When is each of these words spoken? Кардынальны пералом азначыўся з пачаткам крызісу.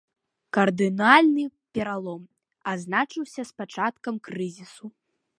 Кардынальны 0.57 1.43
пералом 1.77 2.23
азначыўся 2.71 3.41
з 3.49 3.61
пачаткам 3.61 4.15
крызісу. 4.29 4.85